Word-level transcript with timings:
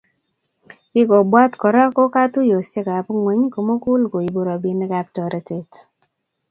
Kingobwat 0.91 1.51
Kora 1.61 1.83
ko 1.95 2.03
katuiyosiekab 2.13 3.05
ngwony 3.17 3.43
komugul 3.53 4.01
koibu 4.11 4.39
robinikab 4.47 5.07
toretet 5.15 5.71